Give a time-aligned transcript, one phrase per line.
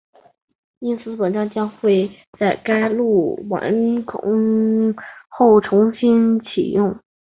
[0.79, 2.09] 因此本站将会
[2.39, 4.95] 在该线路完工
[5.29, 6.97] 后重新启用